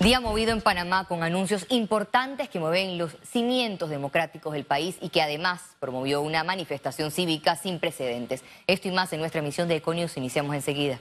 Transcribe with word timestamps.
Día 0.00 0.20
movido 0.20 0.52
en 0.52 0.60
Panamá 0.60 1.06
con 1.06 1.24
anuncios 1.24 1.66
importantes 1.70 2.48
que 2.48 2.60
mueven 2.60 2.98
los 2.98 3.16
cimientos 3.24 3.90
democráticos 3.90 4.52
del 4.52 4.64
país 4.64 4.96
y 5.00 5.08
que 5.08 5.22
además 5.22 5.60
promovió 5.80 6.20
una 6.20 6.44
manifestación 6.44 7.10
cívica 7.10 7.56
sin 7.56 7.80
precedentes. 7.80 8.44
Esto 8.68 8.86
y 8.86 8.92
más 8.92 9.12
en 9.12 9.18
nuestra 9.18 9.40
emisión 9.40 9.66
de 9.66 9.76
Econius 9.76 10.16
iniciamos 10.16 10.54
enseguida. 10.54 11.00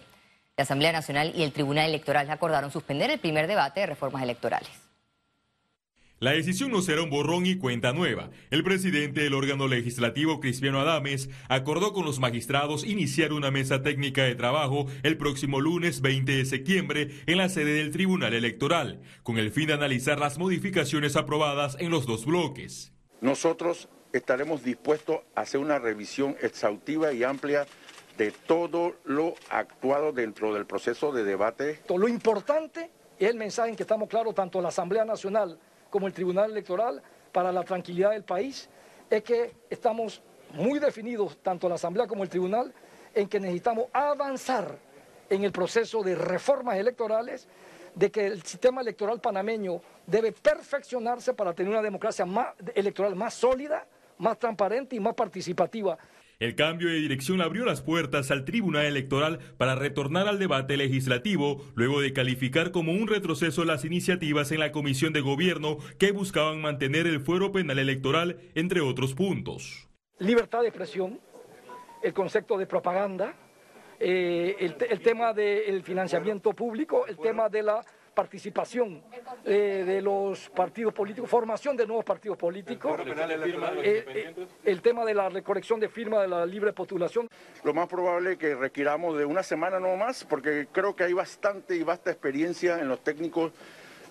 La 0.57 0.63
Asamblea 0.63 0.91
Nacional 0.91 1.31
y 1.35 1.44
el 1.44 1.51
Tribunal 1.51 1.89
Electoral 1.89 2.28
acordaron 2.31 2.71
suspender 2.71 3.12
el 3.12 3.19
primer 3.19 3.46
debate 3.46 3.81
de 3.81 3.85
reformas 3.85 4.23
electorales. 4.23 4.87
La 6.20 6.31
decisión 6.31 6.72
no 6.72 6.81
será 6.81 7.04
un 7.04 7.12
borrón 7.12 7.46
y 7.46 7.60
cuenta 7.60 7.94
nueva. 7.94 8.31
El 8.49 8.63
presidente 8.63 9.22
del 9.22 9.36
órgano 9.36 9.67
legislativo, 9.67 10.40
Cristiano 10.40 10.79
Adames, 10.79 11.29
acordó 11.47 11.94
con 11.94 12.06
los 12.06 12.20
magistrados 12.20 12.84
iniciar 12.84 13.34
una 13.34 13.52
mesa 13.52 13.84
técnica 13.84 14.24
de 14.24 14.34
trabajo 14.34 14.88
el 15.03 15.17
próximo 15.17 15.62
lunes 15.62 16.02
20 16.02 16.31
de 16.31 16.45
septiembre 16.45 17.11
en 17.27 17.38
la 17.38 17.49
sede 17.49 17.75
del 17.75 17.91
Tribunal 17.91 18.34
Electoral, 18.34 18.99
con 19.22 19.38
el 19.38 19.52
fin 19.52 19.67
de 19.67 19.73
analizar 19.73 20.17
las 20.17 20.39
modificaciones 20.39 21.16
aprobadas 21.16 21.77
en 21.80 21.91
los 21.91 22.08
dos 22.08 22.25
bloques. 22.25 22.91
Nosotros 23.22 23.88
estaremos 24.11 24.63
dispuestos 24.63 25.20
a 25.36 25.41
hacer 25.41 25.59
una 25.59 25.77
revisión 25.77 26.36
exhaustiva 26.41 27.13
y 27.13 27.23
amplia 27.23 27.67
de 28.17 28.31
todo 28.31 28.95
lo 29.05 29.36
actuado 29.52 30.13
dentro 30.13 30.52
del 30.52 30.66
proceso 30.66 31.11
de 31.11 31.23
debate. 31.23 31.80
Lo 31.95 32.08
importante 32.08 32.89
es 33.20 33.30
el 33.30 33.38
mensaje 33.38 33.70
en 33.70 33.75
que 33.75 33.84
estamos 33.84 34.09
claros, 34.09 34.34
tanto 34.34 34.59
la 34.63 34.70
Asamblea 34.70 35.05
Nacional 35.05 35.59
como 35.97 36.05
el 36.05 36.13
Tribunal 36.13 36.51
Electoral, 36.51 37.01
para 37.31 37.51
la 37.51 37.63
tranquilidad 37.63 38.11
del 38.11 38.23
país, 38.23 38.69
es 39.09 39.23
que 39.23 39.55
estamos 39.67 40.21
muy 40.53 40.77
definidos, 40.77 41.39
tanto 41.41 41.67
la 41.67 41.73
Asamblea 41.73 42.05
como 42.05 42.21
el 42.21 42.29
Tribunal, 42.29 42.71
en 43.15 43.27
que 43.27 43.39
necesitamos 43.39 43.88
avanzar 43.91 44.77
en 45.27 45.43
el 45.43 45.52
proceso 45.52 46.03
de 46.03 46.13
reformas 46.13 46.77
electorales, 46.77 47.47
de 47.95 48.11
que 48.11 48.27
el 48.27 48.43
sistema 48.43 48.81
electoral 48.81 49.19
panameño 49.19 49.81
debe 50.05 50.33
perfeccionarse 50.33 51.33
para 51.33 51.52
tener 51.52 51.72
una 51.72 51.81
democracia 51.81 52.27
más, 52.27 52.50
electoral 52.75 53.16
más 53.16 53.33
sólida, 53.33 53.88
más 54.19 54.38
transparente 54.38 54.95
y 54.95 55.00
más 55.00 55.16
participativa. 55.16 55.97
El 56.39 56.53
cambio 56.53 56.89
de 56.89 56.99
dirección 56.99 57.41
abrió 57.41 57.66
las 57.66 57.81
puertas 57.81 58.30
al 58.30 58.45
Tribunal 58.45 58.85
Electoral 58.85 59.39
para 59.57 59.73
retornar 59.73 60.27
al 60.27 60.38
debate 60.38 60.77
legislativo, 60.77 61.66
luego 61.73 61.99
de 61.99 62.13
calificar 62.13 62.69
como 62.69 62.91
un 62.91 63.07
retroceso 63.07 63.66
las 63.66 63.85
iniciativas 63.85 64.52
en 64.52 64.59
la 64.59 64.71
Comisión 64.71 65.13
de 65.13 65.21
Gobierno 65.21 65.79
que 65.97 66.11
buscaban 66.11 66.61
mantener 66.61 67.07
el 67.07 67.21
fuero 67.21 67.52
penal 67.52 67.79
electoral, 67.79 68.38
entre 68.53 68.81
otros 68.81 69.16
puntos. 69.16 69.89
Libertad 70.19 70.61
de 70.61 70.67
expresión, 70.67 71.19
el 72.03 72.13
concepto 72.13 72.55
de 72.55 72.67
propaganda, 72.67 73.33
eh, 73.99 74.57
el, 74.59 74.99
tema 75.01 75.33
del 75.33 75.81
financiamiento 75.81 76.53
público, 76.53 77.07
el 77.07 77.17
tema 77.17 77.49
de 77.49 77.63
la 77.63 77.83
participación 78.17 79.03
eh, 79.45 79.83
de 79.85 80.01
los 80.01 80.49
partidos 80.49 80.91
políticos, 80.91 81.29
formación 81.29 81.77
de 81.77 81.85
nuevos 81.85 82.03
partidos 82.03 82.35
políticos, 82.35 82.99
eh, 83.83 84.05
eh, 84.07 84.47
el 84.65 84.81
tema 84.81 85.05
de 85.05 85.13
la 85.13 85.29
recolección 85.29 85.79
de 85.79 85.87
firmas 85.87 86.21
de 86.21 86.27
la 86.27 86.43
libre 86.43 86.73
postulación. 86.73 87.27
Lo 87.63 87.75
más 87.75 87.88
probable 87.88 88.31
es 88.31 88.38
que 88.39 88.55
requiramos 88.55 89.19
de 89.19 89.25
una 89.25 89.43
semana 89.43 89.79
no 89.79 89.95
más, 89.97 90.23
porque 90.23 90.67
creo 90.71 90.95
que 90.95 91.03
hay 91.03 91.13
bastante 91.13 91.75
y 91.75 91.83
vasta 91.83 92.09
experiencia 92.09 92.79
en 92.79 92.88
los 92.89 93.03
técnicos 93.03 93.51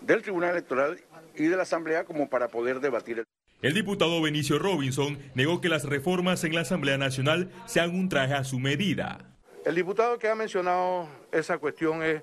del 0.00 0.22
Tribunal 0.22 0.50
Electoral 0.50 1.00
y 1.34 1.46
de 1.46 1.56
la 1.56 1.64
Asamblea 1.64 2.04
como 2.04 2.28
para 2.30 2.46
poder 2.46 2.78
debatir. 2.78 3.24
El 3.60 3.74
diputado 3.74 4.22
Benicio 4.22 4.60
Robinson 4.60 5.18
negó 5.34 5.60
que 5.60 5.68
las 5.68 5.82
reformas 5.82 6.44
en 6.44 6.54
la 6.54 6.60
Asamblea 6.60 6.96
Nacional 6.96 7.50
sean 7.66 7.90
un 7.92 8.08
traje 8.08 8.34
a 8.34 8.44
su 8.44 8.60
medida. 8.60 9.18
El 9.64 9.74
diputado 9.74 10.16
que 10.16 10.28
ha 10.28 10.36
mencionado 10.36 11.08
esa 11.32 11.58
cuestión 11.58 12.04
es 12.04 12.22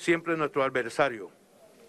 siempre 0.00 0.36
nuestro 0.36 0.62
adversario. 0.62 1.30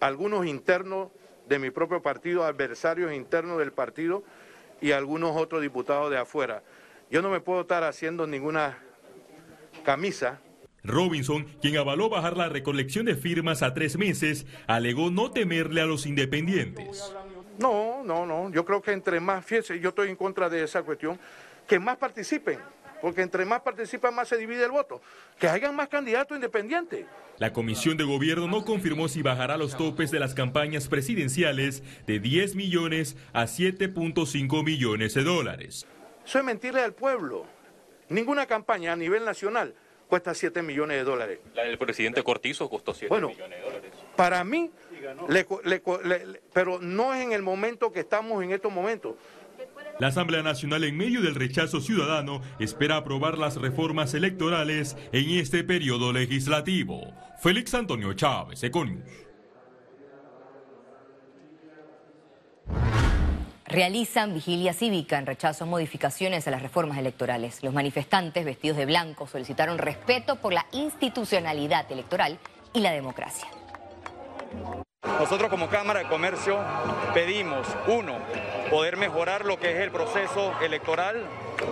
Algunos 0.00 0.46
internos 0.46 1.08
de 1.48 1.58
mi 1.58 1.70
propio 1.70 2.02
partido, 2.02 2.44
adversarios 2.44 3.12
internos 3.12 3.58
del 3.58 3.72
partido 3.72 4.22
y 4.80 4.92
algunos 4.92 5.36
otros 5.36 5.62
diputados 5.62 6.10
de 6.10 6.18
afuera. 6.18 6.62
Yo 7.10 7.22
no 7.22 7.30
me 7.30 7.40
puedo 7.40 7.62
estar 7.62 7.84
haciendo 7.84 8.26
ninguna 8.26 8.78
camisa. 9.84 10.40
Robinson, 10.84 11.46
quien 11.60 11.76
avaló 11.78 12.10
bajar 12.10 12.36
la 12.36 12.48
recolección 12.48 13.06
de 13.06 13.14
firmas 13.14 13.62
a 13.62 13.72
tres 13.72 13.96
meses, 13.96 14.46
alegó 14.66 15.10
no 15.10 15.30
temerle 15.30 15.80
a 15.80 15.86
los 15.86 16.04
independientes. 16.06 17.14
No, 17.58 18.02
no, 18.04 18.26
no. 18.26 18.50
Yo 18.50 18.64
creo 18.64 18.82
que 18.82 18.92
entre 18.92 19.20
más, 19.20 19.44
fíjense, 19.44 19.78
yo 19.78 19.90
estoy 19.90 20.10
en 20.10 20.16
contra 20.16 20.48
de 20.48 20.64
esa 20.64 20.82
cuestión, 20.82 21.18
que 21.66 21.78
más 21.78 21.96
participen 21.96 22.58
porque 23.02 23.20
entre 23.20 23.44
más 23.44 23.60
participan 23.60 24.14
más 24.14 24.28
se 24.28 24.38
divide 24.38 24.64
el 24.64 24.70
voto. 24.70 25.02
Que 25.38 25.48
hayan 25.48 25.74
más 25.74 25.88
candidatos 25.88 26.36
independientes. 26.36 27.04
La 27.36 27.52
Comisión 27.52 27.96
de 27.96 28.04
Gobierno 28.04 28.46
no 28.46 28.64
confirmó 28.64 29.08
si 29.08 29.22
bajará 29.22 29.56
los 29.56 29.76
topes 29.76 30.12
de 30.12 30.20
las 30.20 30.34
campañas 30.34 30.86
presidenciales 30.86 31.82
de 32.06 32.20
10 32.20 32.54
millones 32.54 33.16
a 33.32 33.44
7.5 33.44 34.64
millones 34.64 35.14
de 35.14 35.24
dólares. 35.24 35.84
Eso 36.24 36.38
es 36.38 36.44
mentirle 36.44 36.82
al 36.82 36.94
pueblo. 36.94 37.44
Ninguna 38.08 38.46
campaña 38.46 38.92
a 38.92 38.96
nivel 38.96 39.24
nacional 39.24 39.74
cuesta 40.06 40.32
7 40.34 40.62
millones 40.62 40.98
de 40.98 41.04
dólares. 41.04 41.40
La 41.54 41.64
del 41.64 41.78
presidente 41.78 42.22
Cortizo 42.22 42.70
costó 42.70 42.94
7 42.94 43.12
millones 43.12 43.38
de 43.38 43.60
dólares. 43.62 43.92
Para 44.14 44.44
mí, 44.44 44.70
pero 46.52 46.78
no 46.78 47.14
es 47.14 47.24
en 47.24 47.32
el 47.32 47.42
momento 47.42 47.92
que 47.92 48.00
estamos 48.00 48.44
en 48.44 48.52
estos 48.52 48.70
momentos. 48.70 49.16
La 49.98 50.08
Asamblea 50.08 50.42
Nacional, 50.42 50.84
en 50.84 50.96
medio 50.96 51.20
del 51.20 51.34
rechazo 51.34 51.80
ciudadano, 51.80 52.40
espera 52.58 52.96
aprobar 52.96 53.38
las 53.38 53.56
reformas 53.56 54.14
electorales 54.14 54.96
en 55.12 55.30
este 55.38 55.64
periodo 55.64 56.12
legislativo. 56.12 57.12
Félix 57.40 57.74
Antonio 57.74 58.12
Chávez, 58.14 58.62
Econius. 58.62 59.04
Realizan 63.64 64.34
vigilia 64.34 64.74
cívica 64.74 65.18
en 65.18 65.24
rechazo 65.24 65.64
a 65.64 65.66
modificaciones 65.66 66.46
a 66.46 66.50
las 66.50 66.60
reformas 66.60 66.98
electorales. 66.98 67.62
Los 67.62 67.72
manifestantes, 67.72 68.44
vestidos 68.44 68.76
de 68.76 68.84
blanco, 68.84 69.26
solicitaron 69.26 69.78
respeto 69.78 70.36
por 70.36 70.52
la 70.52 70.66
institucionalidad 70.72 71.90
electoral 71.90 72.38
y 72.74 72.80
la 72.80 72.92
democracia. 72.92 73.48
Nosotros 75.22 75.50
como 75.50 75.68
Cámara 75.68 76.00
de 76.00 76.08
Comercio 76.08 76.58
pedimos, 77.14 77.64
uno, 77.86 78.18
poder 78.70 78.96
mejorar 78.96 79.44
lo 79.44 79.56
que 79.56 79.70
es 79.70 79.78
el 79.78 79.92
proceso 79.92 80.52
electoral 80.60 81.24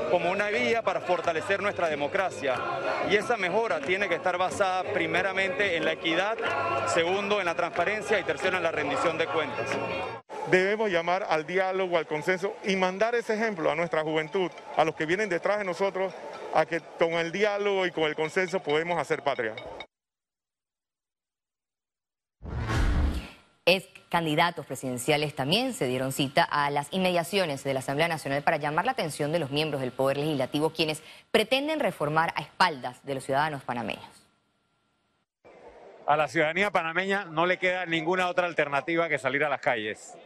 como 0.09 0.31
una 0.31 0.51
vía 0.51 0.83
para 0.83 1.01
fortalecer 1.01 1.61
nuestra 1.61 1.89
democracia. 1.89 2.55
Y 3.11 3.17
esa 3.17 3.37
mejora 3.37 3.81
tiene 3.81 4.09
que 4.09 4.15
estar 4.15 4.39
basada 4.39 4.85
primeramente 4.93 5.77
en 5.77 5.85
la 5.85 5.93
equidad, 5.95 6.39
segundo 6.87 7.41
en 7.41 7.47
la 7.47 7.57
transparencia 7.57 8.21
y 8.21 8.23
tercero 8.23 8.57
en 8.57 8.63
la 8.63 8.71
rendición 8.71 9.19
de 9.19 9.27
cuentas. 9.27 9.67
Debemos 10.49 10.89
llamar 10.89 11.27
al 11.29 11.45
diálogo, 11.45 11.99
al 11.99 12.07
consenso 12.07 12.55
y 12.63 12.77
mandar 12.77 13.17
ese 13.17 13.35
ejemplo 13.35 13.69
a 13.69 13.75
nuestra 13.75 14.03
juventud, 14.03 14.53
a 14.77 14.85
los 14.85 14.95
que 14.95 15.07
vienen 15.07 15.29
detrás 15.29 15.59
de 15.59 15.65
nosotros, 15.65 16.15
a 16.55 16.67
que 16.67 16.81
con 17.01 17.15
el 17.15 17.33
diálogo 17.33 17.85
y 17.85 17.91
con 17.91 18.05
el 18.05 18.15
consenso 18.15 18.61
podemos 18.61 18.97
hacer 18.97 19.23
patria. 19.23 19.55
Es 23.71 23.89
candidatos 24.09 24.67
presidenciales 24.67 25.37
también 25.37 25.75
se 25.75 25.87
dieron 25.87 26.11
cita 26.11 26.43
a 26.43 26.71
las 26.71 26.93
inmediaciones 26.93 27.63
de 27.63 27.73
la 27.73 27.79
Asamblea 27.79 28.09
Nacional 28.09 28.43
para 28.43 28.57
llamar 28.57 28.85
la 28.85 28.91
atención 28.91 29.31
de 29.31 29.39
los 29.39 29.53
miembros 29.53 29.81
del 29.81 29.93
Poder 29.93 30.17
Legislativo 30.17 30.71
quienes 30.71 31.05
pretenden 31.31 31.79
reformar 31.79 32.33
a 32.35 32.41
espaldas 32.41 33.01
de 33.07 33.15
los 33.15 33.23
ciudadanos 33.23 33.63
panameños. 33.63 34.27
A 36.05 36.17
la 36.17 36.27
ciudadanía 36.27 36.73
panameña 36.73 37.27
no 37.27 37.47
le 37.47 37.59
queda 37.59 37.87
ninguna 37.87 38.29
otra 38.29 38.49
alternativa 38.49 39.09
que 39.09 39.19
salir 39.19 39.45
a 39.45 39.49
las 39.49 39.61
calles. 39.61 40.19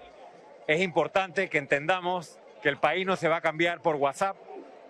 Es 0.66 0.81
importante 0.81 1.50
que 1.50 1.59
entendamos 1.59 2.38
que 2.62 2.71
el 2.71 2.78
país 2.78 3.04
no 3.04 3.15
se 3.16 3.28
va 3.28 3.37
a 3.37 3.43
cambiar 3.43 3.83
por 3.83 3.97
WhatsApp 3.97 4.38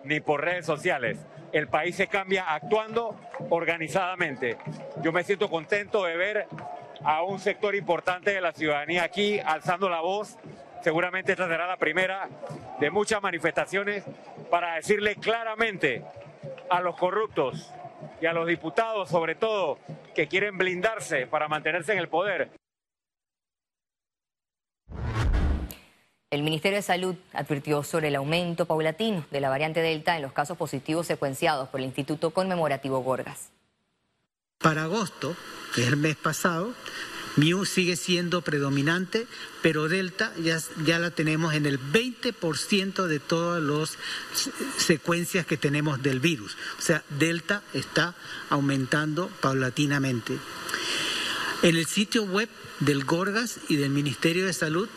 ni 0.05 0.21
por 0.21 0.45
redes 0.45 0.65
sociales. 0.65 1.17
El 1.51 1.67
país 1.67 1.97
se 1.97 2.07
cambia 2.07 2.45
actuando 2.53 3.19
organizadamente. 3.49 4.57
Yo 5.01 5.11
me 5.11 5.25
siento 5.25 5.49
contento 5.49 6.05
de 6.05 6.15
ver 6.15 6.47
a 7.05 7.21
un 7.21 7.39
sector 7.39 7.75
importante 7.75 8.33
de 8.33 8.41
la 8.41 8.51
ciudadanía 8.51 9.03
aquí 9.03 9.39
alzando 9.39 9.89
la 9.89 10.01
voz. 10.01 10.37
Seguramente 10.81 11.31
esta 11.31 11.47
será 11.47 11.67
la 11.67 11.77
primera 11.77 12.27
de 12.79 12.89
muchas 12.89 13.21
manifestaciones 13.21 14.03
para 14.49 14.75
decirle 14.75 15.15
claramente 15.15 16.03
a 16.69 16.81
los 16.81 16.95
corruptos 16.95 17.71
y 18.21 18.25
a 18.25 18.33
los 18.33 18.47
diputados, 18.47 19.09
sobre 19.09 19.35
todo, 19.35 19.77
que 20.13 20.27
quieren 20.27 20.57
blindarse 20.57 21.27
para 21.27 21.47
mantenerse 21.47 21.93
en 21.93 21.99
el 21.99 22.09
poder. 22.09 22.49
El 26.31 26.41
Ministerio 26.43 26.77
de 26.77 26.81
Salud 26.81 27.15
advirtió 27.33 27.83
sobre 27.83 28.09
el 28.09 28.15
aumento 28.15 28.65
paulatino 28.65 29.25
de 29.31 29.39
la 29.39 29.49
variante 29.49 29.81
Delta 29.81 30.15
en 30.15 30.23
los 30.23 30.33
casos 30.33 30.57
positivos 30.57 31.07
secuenciados 31.07 31.69
por 31.69 31.79
el 31.79 31.85
Instituto 31.85 32.31
Conmemorativo 32.31 32.99
Gorgas. 32.99 33.51
Para 34.65 34.85
agosto, 34.85 35.35
que 35.75 35.83
es 35.83 35.89
el 35.89 35.97
mes 35.97 36.15
pasado, 36.15 36.73
Mu 37.35 37.65
sigue 37.65 37.95
siendo 37.97 38.41
predominante, 38.41 39.27
pero 39.61 39.87
Delta 39.87 40.33
ya, 40.41 40.59
ya 40.83 40.97
la 40.97 41.11
tenemos 41.11 41.53
en 41.53 41.67
el 41.67 41.79
20% 41.79 43.05
de 43.05 43.19
todas 43.19 43.61
las 43.61 43.99
secuencias 44.83 45.45
que 45.45 45.55
tenemos 45.55 46.01
del 46.01 46.19
virus. 46.19 46.57
O 46.79 46.81
sea, 46.81 47.03
Delta 47.19 47.61
está 47.73 48.15
aumentando 48.49 49.27
paulatinamente. 49.39 50.35
En 51.61 51.75
el 51.75 51.85
sitio 51.85 52.23
web 52.23 52.49
del 52.79 53.05
Gorgas 53.05 53.59
y 53.69 53.75
del 53.75 53.91
Ministerio 53.91 54.47
de 54.47 54.53
Salud, 54.53 54.89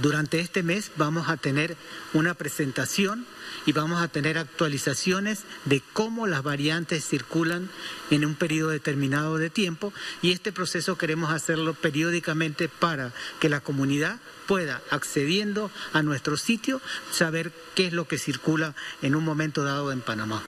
durante 0.00 0.40
este 0.40 0.64
mes 0.64 0.90
vamos 0.96 1.28
a 1.28 1.36
tener 1.36 1.76
una 2.14 2.34
presentación 2.34 3.26
y 3.66 3.72
vamos 3.72 4.00
a 4.02 4.08
tener 4.08 4.38
actualizaciones 4.38 5.44
de 5.64 5.82
cómo 5.92 6.26
las 6.26 6.42
variantes 6.42 7.06
circulan 7.06 7.68
en 8.10 8.24
un 8.24 8.34
periodo 8.36 8.70
determinado 8.70 9.36
de 9.36 9.50
tiempo 9.50 9.92
y 10.22 10.32
este 10.32 10.52
proceso 10.52 10.96
queremos 10.96 11.32
hacerlo 11.32 11.74
periódicamente 11.74 12.68
para 12.68 13.12
que 13.40 13.48
la 13.48 13.60
comunidad 13.60 14.18
pueda, 14.46 14.80
accediendo 14.90 15.70
a 15.92 16.02
nuestro 16.02 16.36
sitio, 16.36 16.80
saber 17.10 17.52
qué 17.74 17.88
es 17.88 17.92
lo 17.92 18.06
que 18.06 18.18
circula 18.18 18.74
en 19.02 19.16
un 19.16 19.24
momento 19.24 19.64
dado 19.64 19.92
en 19.92 20.00
Panamá. 20.00 20.46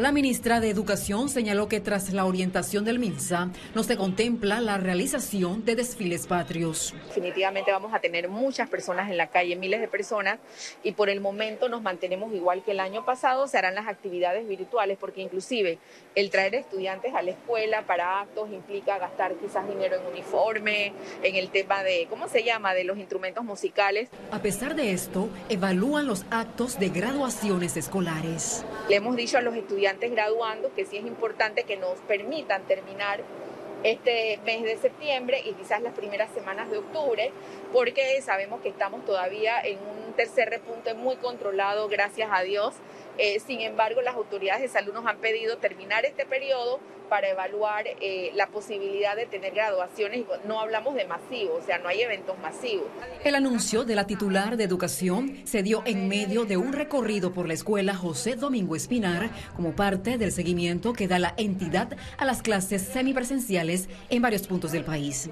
La 0.02 0.10
ministra 0.10 0.58
de 0.58 0.68
Educación 0.68 1.28
señaló 1.28 1.68
que 1.68 1.78
tras 1.78 2.12
la 2.12 2.24
orientación 2.24 2.84
del 2.84 2.98
MINSA 2.98 3.50
no 3.72 3.84
se 3.84 3.96
contempla 3.96 4.60
la 4.60 4.76
realización 4.76 5.64
de 5.64 5.76
desfiles 5.76 6.26
patrios. 6.26 6.92
Definitivamente 7.06 7.70
vamos 7.70 7.94
a 7.94 8.00
tener 8.00 8.28
muchas 8.28 8.68
personas 8.68 9.12
en 9.12 9.16
la 9.16 9.28
calle, 9.28 9.54
miles 9.54 9.80
de 9.80 9.86
personas, 9.86 10.40
y 10.82 10.90
por 10.90 11.08
el 11.08 11.20
momento 11.20 11.68
nos 11.68 11.82
mantenemos 11.82 12.34
igual 12.34 12.64
que 12.64 12.72
el 12.72 12.80
año 12.80 13.04
pasado, 13.04 13.46
se 13.46 13.58
harán 13.58 13.76
las 13.76 13.86
actividades 13.86 14.48
virtuales, 14.48 14.98
porque 14.98 15.20
inclusive 15.20 15.78
el 16.16 16.30
traer 16.30 16.56
estudiantes 16.56 17.14
a 17.14 17.22
la 17.22 17.30
escuela 17.30 17.86
para 17.86 18.22
actos 18.22 18.50
implica 18.50 18.98
gastar 18.98 19.36
quizás 19.36 19.68
dinero 19.68 19.98
en 20.00 20.06
uniforme, 20.12 20.94
en 21.22 21.36
el 21.36 21.50
tema 21.50 21.84
de, 21.84 22.08
¿cómo 22.10 22.26
se 22.26 22.42
llama?, 22.42 22.74
de 22.74 22.82
los 22.82 22.98
instrumentos 22.98 23.44
musicales. 23.44 24.08
A 24.32 24.42
pesar 24.42 24.74
de 24.74 24.90
esto, 24.90 25.28
evalúan 25.48 26.08
los 26.08 26.26
actos 26.32 26.80
de 26.80 26.88
graduaciones 26.88 27.76
escolares. 27.76 28.64
Le 28.88 28.96
hemos 28.96 29.14
dicho 29.14 29.38
a 29.38 29.42
los 29.42 29.54
estudiantes 29.54 29.91
estudiantes 29.92 30.10
graduando, 30.10 30.72
que 30.74 30.84
sí 30.84 30.96
es 30.96 31.06
importante 31.06 31.64
que 31.64 31.76
nos 31.76 31.98
permitan 32.00 32.62
terminar 32.64 33.20
este 33.82 34.38
mes 34.44 34.62
de 34.62 34.76
septiembre 34.76 35.42
y 35.44 35.52
quizás 35.54 35.82
las 35.82 35.92
primeras 35.94 36.32
semanas 36.32 36.70
de 36.70 36.78
octubre, 36.78 37.32
porque 37.72 38.20
sabemos 38.22 38.60
que 38.60 38.68
estamos 38.68 39.04
todavía 39.04 39.60
en 39.60 39.78
un 39.78 40.01
tercer 40.12 40.50
repunte 40.50 40.94
muy 40.94 41.16
controlado, 41.16 41.88
gracias 41.88 42.28
a 42.32 42.42
Dios. 42.42 42.74
Eh, 43.18 43.40
sin 43.40 43.60
embargo, 43.60 44.00
las 44.00 44.14
autoridades 44.14 44.62
de 44.62 44.68
salud 44.68 44.94
nos 44.94 45.06
han 45.06 45.18
pedido 45.18 45.58
terminar 45.58 46.04
este 46.04 46.24
periodo 46.24 46.80
para 47.12 47.28
evaluar 47.28 47.84
eh, 48.00 48.30
la 48.34 48.46
posibilidad 48.46 49.14
de 49.14 49.26
tener 49.26 49.52
graduaciones. 49.52 50.24
No 50.46 50.60
hablamos 50.60 50.94
de 50.94 51.04
masivo, 51.04 51.56
o 51.56 51.62
sea, 51.62 51.76
no 51.76 51.88
hay 51.88 52.00
eventos 52.00 52.38
masivos. 52.38 52.86
El 53.22 53.34
anuncio 53.34 53.84
de 53.84 53.94
la 53.94 54.06
titular 54.06 54.56
de 54.56 54.64
educación 54.64 55.42
se 55.44 55.62
dio 55.62 55.82
en 55.84 56.08
medio 56.08 56.46
de 56.46 56.56
un 56.56 56.72
recorrido 56.72 57.34
por 57.34 57.46
la 57.46 57.52
escuela 57.52 57.94
José 57.94 58.34
Domingo 58.34 58.76
Espinar 58.76 59.28
como 59.54 59.76
parte 59.76 60.16
del 60.16 60.32
seguimiento 60.32 60.94
que 60.94 61.06
da 61.06 61.18
la 61.18 61.34
entidad 61.36 61.94
a 62.16 62.24
las 62.24 62.40
clases 62.40 62.80
semipresenciales 62.80 63.90
en 64.08 64.22
varios 64.22 64.46
puntos 64.46 64.72
del 64.72 64.84
país. 64.84 65.28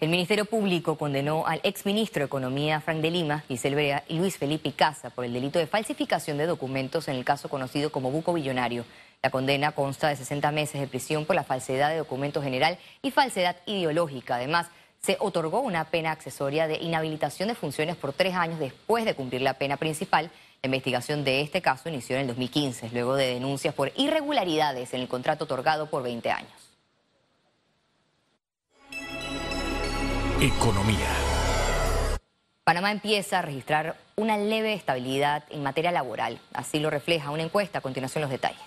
El 0.00 0.08
Ministerio 0.08 0.46
Público 0.46 0.96
condenó 0.96 1.46
al 1.46 1.60
exministro 1.62 2.20
de 2.20 2.26
Economía 2.26 2.80
Frank 2.80 3.02
de 3.02 3.10
Lima, 3.10 3.44
Giselle 3.48 3.74
Brea 3.74 4.04
y 4.08 4.16
Luis 4.16 4.38
Felipe 4.38 4.72
Casa 4.72 5.10
por 5.10 5.26
el 5.26 5.34
delito 5.34 5.58
de 5.58 5.66
falsificación 5.66 6.38
de 6.38 6.46
documentos 6.46 7.06
en 7.08 7.16
el 7.16 7.24
caso 7.26 7.50
conocido 7.50 7.92
como 7.92 8.10
Buco 8.10 8.32
Billonario. 8.32 8.86
La 9.22 9.28
condena 9.28 9.72
consta 9.72 10.08
de 10.08 10.16
60 10.16 10.52
meses 10.52 10.80
de 10.80 10.86
prisión 10.86 11.26
por 11.26 11.36
la 11.36 11.44
falsedad 11.44 11.90
de 11.90 11.98
documento 11.98 12.40
general 12.40 12.78
y 13.02 13.10
falsedad 13.10 13.56
ideológica. 13.66 14.36
Además, 14.36 14.68
se 15.02 15.18
otorgó 15.20 15.60
una 15.60 15.84
pena 15.90 16.12
accesoria 16.12 16.66
de 16.66 16.78
inhabilitación 16.78 17.50
de 17.50 17.54
funciones 17.54 17.96
por 17.96 18.14
tres 18.14 18.34
años 18.34 18.58
después 18.58 19.04
de 19.04 19.12
cumplir 19.12 19.42
la 19.42 19.58
pena 19.58 19.76
principal. 19.76 20.30
La 20.62 20.68
investigación 20.68 21.24
de 21.24 21.42
este 21.42 21.60
caso 21.60 21.90
inició 21.90 22.16
en 22.16 22.22
el 22.22 22.28
2015, 22.28 22.88
luego 22.94 23.16
de 23.16 23.34
denuncias 23.34 23.74
por 23.74 23.92
irregularidades 23.96 24.94
en 24.94 25.02
el 25.02 25.08
contrato 25.08 25.44
otorgado 25.44 25.90
por 25.90 26.02
20 26.02 26.30
años. 26.30 26.69
Economía. 30.42 31.06
Panamá 32.64 32.92
empieza 32.92 33.40
a 33.40 33.42
registrar 33.42 33.98
una 34.16 34.38
leve 34.38 34.72
estabilidad 34.72 35.44
en 35.50 35.62
materia 35.62 35.92
laboral. 35.92 36.40
Así 36.54 36.78
lo 36.78 36.88
refleja 36.88 37.30
una 37.30 37.42
encuesta. 37.42 37.80
A 37.80 37.82
continuación 37.82 38.22
los 38.22 38.30
detalles. 38.30 38.62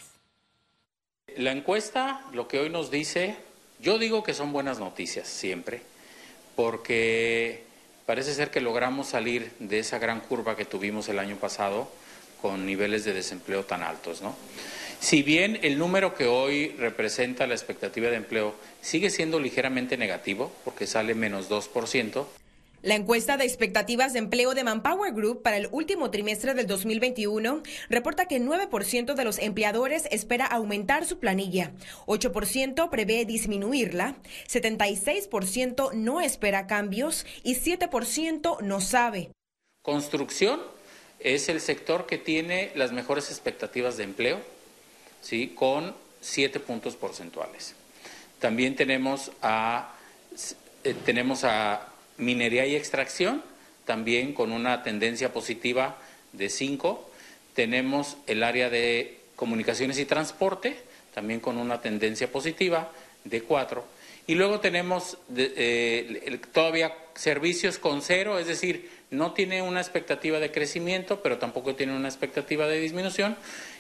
La 1.36 1.52
encuesta 1.52 2.22
lo 2.32 2.48
que 2.48 2.60
hoy 2.60 2.70
nos 2.70 2.92
dice, 2.92 3.38
yo 3.80 3.98
digo 3.98 4.22
que 4.22 4.36
son 4.36 4.54
buenas 4.54 4.78
noticias 4.78 5.28
siempre, 5.28 5.82
porque 6.56 7.64
parece 8.06 8.36
ser 8.36 8.52
que 8.52 8.62
logramos 8.62 9.08
salir 9.08 9.52
de 9.58 9.80
esa 9.80 9.98
gran 9.98 10.20
curva 10.20 10.56
que 10.56 10.66
tuvimos 10.66 11.10
el 11.10 11.18
año 11.18 11.38
pasado 11.38 11.90
con 12.40 12.68
niveles 12.68 13.04
de 13.04 13.16
desempleo 13.16 13.66
tan 13.66 13.82
altos, 13.82 14.22
¿no? 14.22 14.36
Si 15.04 15.22
bien 15.22 15.60
el 15.64 15.78
número 15.78 16.16
que 16.16 16.28
hoy 16.28 16.70
representa 16.80 17.46
la 17.46 17.56
expectativa 17.56 18.10
de 18.10 18.16
empleo 18.16 18.56
sigue 18.80 19.10
siendo 19.10 19.38
ligeramente 19.38 19.98
negativo, 19.98 20.50
porque 20.64 20.88
sale 20.88 21.14
menos 21.14 21.50
2%, 21.50 22.26
la 22.84 22.96
encuesta 22.96 23.36
de 23.36 23.44
expectativas 23.44 24.14
de 24.14 24.20
empleo 24.20 24.54
de 24.54 24.64
Manpower 24.64 25.14
Group 25.14 25.42
para 25.42 25.58
el 25.58 25.68
último 25.72 26.10
trimestre 26.10 26.54
del 26.54 26.68
2021 26.68 27.64
reporta 27.90 28.30
que 28.30 28.40
9% 28.40 29.14
de 29.14 29.26
los 29.26 29.40
empleadores 29.40 30.08
espera 30.10 30.46
aumentar 30.46 31.06
su 31.06 31.20
planilla, 31.20 31.74
8% 32.06 32.90
prevé 32.90 33.26
disminuirla, 33.26 34.16
76% 34.48 35.92
no 35.92 36.22
espera 36.22 36.66
cambios 36.66 37.26
y 37.44 37.56
7% 37.56 38.62
no 38.62 38.80
sabe. 38.80 39.32
Construcción 39.82 40.62
es 41.20 41.50
el 41.50 41.60
sector 41.60 42.06
que 42.06 42.18
tiene 42.18 42.72
las 42.76 42.94
mejores 42.94 43.30
expectativas 43.30 43.98
de 43.98 44.06
empleo 44.06 44.54
¿sí? 45.24 45.54
con 45.56 45.96
siete 46.22 46.60
puntos 46.60 46.96
porcentuales. 46.96 47.74
También 48.40 48.76
tenemos 48.76 49.32
a, 49.42 49.96
eh, 50.84 50.94
tenemos 51.06 51.44
a 51.44 51.88
minería 52.18 52.68
y 52.68 52.76
extracción, 52.76 53.42
también 53.86 54.34
con 54.34 54.52
una 54.52 54.84
tendencia 54.84 55.34
positiva 55.34 55.98
de 56.34 56.50
5. 56.50 57.10
Tenemos 57.56 58.18
el 58.28 58.44
área 58.44 58.70
de 58.70 59.20
comunicaciones 59.36 59.98
y 59.98 60.06
transporte, 60.06 60.78
también 61.14 61.40
con 61.40 61.58
una 61.58 61.82
tendencia 61.82 62.32
positiva 62.32 62.92
de 63.24 63.42
4. 63.42 63.84
Y 64.26 64.36
luego 64.36 64.60
tenemos 64.60 65.18
eh, 65.36 66.40
todavía 66.54 66.96
servicios 67.16 67.78
con 67.78 68.02
cero, 68.02 68.40
es 68.40 68.48
decir, 68.48 68.90
no 69.12 69.34
tiene 69.34 69.62
una 69.62 69.82
expectativa 69.82 70.40
de 70.40 70.52
crecimiento, 70.52 71.22
pero 71.22 71.38
tampoco 71.38 71.76
tiene 71.76 71.96
una 71.96 72.08
expectativa 72.08 72.68
de 72.68 72.80
disminución. 72.80 73.36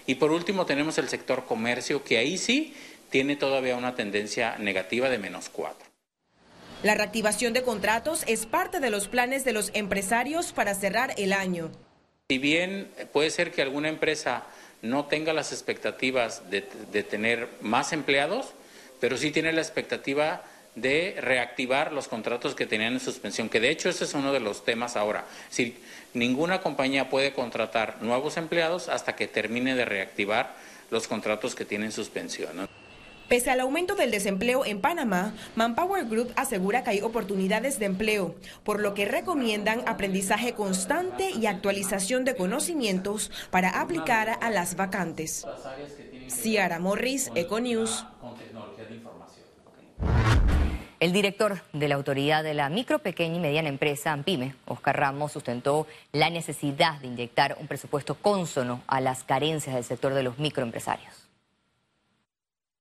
Y 0.05 0.15
por 0.15 0.31
último 0.31 0.65
tenemos 0.65 0.97
el 0.97 1.09
sector 1.09 1.45
comercio, 1.45 2.03
que 2.03 2.17
ahí 2.17 2.37
sí 2.37 2.73
tiene 3.09 3.35
todavía 3.35 3.75
una 3.75 3.95
tendencia 3.95 4.57
negativa 4.57 5.09
de 5.09 5.17
menos 5.17 5.49
cuatro. 5.49 5.87
La 6.81 6.95
reactivación 6.95 7.53
de 7.53 7.61
contratos 7.61 8.23
es 8.27 8.45
parte 8.45 8.79
de 8.79 8.89
los 8.89 9.07
planes 9.07 9.45
de 9.45 9.53
los 9.53 9.71
empresarios 9.73 10.51
para 10.51 10.75
cerrar 10.75 11.13
el 11.17 11.31
año. 11.31 11.71
Si 12.29 12.37
bien 12.37 12.89
puede 13.13 13.29
ser 13.29 13.51
que 13.51 13.61
alguna 13.61 13.87
empresa 13.87 14.43
no 14.81 15.05
tenga 15.05 15.31
las 15.31 15.53
expectativas 15.53 16.49
de, 16.49 16.67
de 16.91 17.03
tener 17.03 17.47
más 17.61 17.93
empleados, 17.93 18.53
pero 18.99 19.17
sí 19.17 19.31
tiene 19.31 19.53
la 19.53 19.61
expectativa 19.61 20.43
de 20.75 21.15
reactivar 21.19 21.93
los 21.93 22.07
contratos 22.07 22.55
que 22.55 22.65
tenían 22.65 22.93
en 22.93 22.99
suspensión, 22.99 23.49
que 23.49 23.59
de 23.59 23.69
hecho 23.69 23.89
ese 23.89 24.05
es 24.05 24.13
uno 24.13 24.33
de 24.33 24.39
los 24.39 24.65
temas 24.65 24.95
ahora. 24.95 25.25
Si 25.49 25.77
ninguna 26.13 26.61
compañía 26.61 27.09
puede 27.09 27.33
contratar 27.33 28.01
nuevos 28.01 28.37
empleados 28.37 28.89
hasta 28.89 29.15
que 29.15 29.27
termine 29.27 29.75
de 29.75 29.85
reactivar 29.85 30.55
los 30.89 31.07
contratos 31.07 31.55
que 31.55 31.65
tienen 31.65 31.91
suspensión. 31.91 32.67
Pese 33.29 33.49
al 33.49 33.61
aumento 33.61 33.95
del 33.95 34.11
desempleo 34.11 34.65
en 34.65 34.81
Panamá, 34.81 35.33
Manpower 35.55 36.05
Group 36.05 36.31
asegura 36.35 36.83
que 36.83 36.91
hay 36.91 37.01
oportunidades 37.01 37.79
de 37.79 37.85
empleo, 37.85 38.35
por 38.63 38.79
lo 38.81 38.93
que 38.93 39.05
recomiendan 39.05 39.81
aprendizaje 39.87 40.53
constante 40.53 41.31
y 41.31 41.45
actualización 41.45 42.25
de 42.25 42.35
conocimientos 42.35 43.31
para 43.49 43.81
aplicar 43.81 44.37
a 44.41 44.49
las 44.49 44.75
vacantes. 44.75 45.47
Ciara 46.27 46.79
Morris, 46.79 47.31
Econews. 47.33 48.05
El 51.03 51.11
director 51.11 51.59
de 51.73 51.89
la 51.89 51.95
Autoridad 51.95 52.45
de 52.45 52.53
la 52.53 52.69
Micro, 52.69 52.99
Pequeña 52.99 53.35
y 53.35 53.39
Mediana 53.41 53.67
Empresa, 53.67 54.13
AMPIME, 54.13 54.55
Oscar 54.65 54.97
Ramos, 54.97 55.33
sustentó 55.33 55.85
la 56.13 56.29
necesidad 56.29 57.01
de 57.01 57.07
inyectar 57.07 57.57
un 57.59 57.67
presupuesto 57.67 58.15
cónsono 58.15 58.81
a 58.87 59.01
las 59.01 59.25
carencias 59.25 59.75
del 59.75 59.83
sector 59.83 60.13
de 60.13 60.23
los 60.23 60.39
microempresarios. 60.39 61.13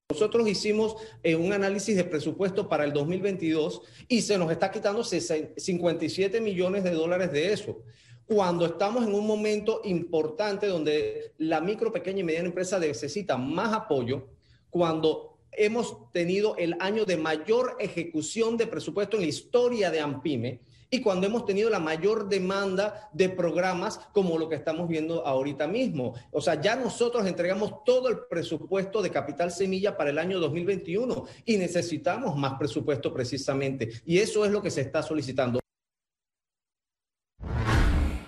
Nosotros 0.08 0.46
hicimos 0.46 0.94
eh, 1.24 1.34
un 1.34 1.52
análisis 1.52 1.96
de 1.96 2.04
presupuesto 2.04 2.68
para 2.68 2.84
el 2.84 2.92
2022 2.92 3.82
y 4.06 4.22
se 4.22 4.38
nos 4.38 4.52
está 4.52 4.70
quitando 4.70 5.02
57 5.02 6.40
millones 6.40 6.84
de 6.84 6.92
dólares 6.92 7.32
de 7.32 7.52
eso 7.52 7.82
cuando 8.24 8.66
estamos 8.66 9.04
en 9.04 9.16
un 9.16 9.26
momento 9.26 9.80
importante 9.82 10.68
donde 10.68 11.32
la 11.38 11.60
micro, 11.60 11.90
pequeña 11.90 12.20
y 12.20 12.22
mediana 12.22 12.46
empresa 12.46 12.78
necesita 12.78 13.36
más 13.36 13.74
apoyo, 13.74 14.28
cuando 14.70 15.31
hemos 15.52 16.10
tenido 16.12 16.56
el 16.56 16.76
año 16.80 17.04
de 17.04 17.16
mayor 17.16 17.76
ejecución 17.78 18.56
de 18.56 18.66
presupuesto 18.66 19.16
en 19.16 19.22
la 19.22 19.28
historia 19.28 19.90
de 19.90 20.00
AMPIME 20.00 20.60
y 20.90 21.00
cuando 21.00 21.26
hemos 21.26 21.46
tenido 21.46 21.70
la 21.70 21.78
mayor 21.78 22.28
demanda 22.28 23.08
de 23.14 23.30
programas 23.30 23.98
como 24.12 24.36
lo 24.36 24.50
que 24.50 24.56
estamos 24.56 24.88
viendo 24.88 25.26
ahorita 25.26 25.66
mismo. 25.66 26.14
O 26.30 26.42
sea, 26.42 26.60
ya 26.60 26.76
nosotros 26.76 27.26
entregamos 27.26 27.82
todo 27.82 28.08
el 28.08 28.18
presupuesto 28.28 29.00
de 29.00 29.10
Capital 29.10 29.50
Semilla 29.50 29.96
para 29.96 30.10
el 30.10 30.18
año 30.18 30.38
2021 30.38 31.24
y 31.46 31.56
necesitamos 31.56 32.36
más 32.36 32.58
presupuesto 32.58 33.12
precisamente. 33.12 33.90
Y 34.04 34.18
eso 34.18 34.44
es 34.44 34.52
lo 34.52 34.60
que 34.60 34.70
se 34.70 34.82
está 34.82 35.02
solicitando. 35.02 35.60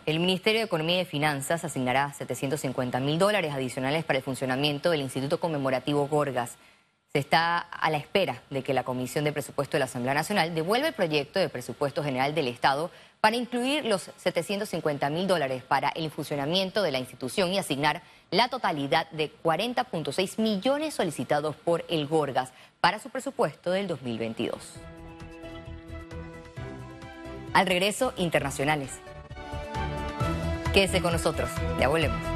El 0.07 0.21
Ministerio 0.21 0.61
de 0.61 0.67
Economía 0.67 1.03
y 1.03 1.05
Finanzas 1.05 1.65
asignará 1.65 2.13
750 2.15 2.99
mil 3.01 3.19
dólares 3.19 3.53
adicionales 3.53 4.05
para 4.05 4.19
el 4.19 4.23
funcionamiento 4.23 4.91
del 4.91 5.03
Instituto 5.03 5.39
Conmemorativo 5.39 6.09
Gorgas. 6.09 6.57
Se 7.15 7.21
está 7.21 7.59
a 7.59 7.91
la 7.91 7.99
espera 7.99 8.43
de 8.51 8.65
que 8.65 8.75
la 8.75 8.83
Comisión 8.83 9.23
de 9.23 9.33
Presupuesto 9.33 9.77
de 9.77 9.79
la 9.79 9.85
Asamblea 9.85 10.15
Nacional 10.15 10.53
devuelva 10.53 10.89
el 10.89 10.95
proyecto 10.95 11.39
de 11.39 11.49
presupuesto 11.49 12.03
general 12.03 12.35
del 12.35 12.49
Estado 12.49 12.91
para 13.21 13.37
incluir 13.37 13.85
los 13.85 14.11
750 14.17 15.11
mil 15.11 15.29
dólares 15.29 15.63
para 15.63 15.91
el 15.91 16.11
funcionamiento 16.11 16.83
de 16.83 16.91
la 16.91 16.99
institución 16.99 17.53
y 17.53 17.59
asignar 17.59 18.03
la 18.33 18.49
totalidad 18.49 19.09
de 19.13 19.31
40.6 19.45 20.43
millones 20.43 20.95
solicitados 20.95 21.55
por 21.55 21.85
el 21.89 22.09
Gorgas 22.09 22.51
para 22.81 22.99
su 22.99 23.11
presupuesto 23.11 23.71
del 23.71 23.87
2022. 23.87 24.59
Al 27.53 27.67
regreso, 27.69 28.13
internacionales. 28.17 28.91
Quédese 30.73 31.01
con 31.01 31.13
nosotros, 31.13 31.49
ya 31.79 31.87
volvemos. 31.87 32.34